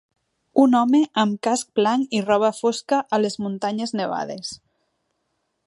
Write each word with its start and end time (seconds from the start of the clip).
Un 0.61 0.71
home 0.77 1.01
amb 1.23 1.35
casc 1.47 1.69
blanc 1.79 2.17
i 2.19 2.23
roba 2.29 2.51
fosca 2.61 3.01
a 3.17 3.21
les 3.27 3.39
muntanyes 3.45 3.95
nevades. 4.01 4.57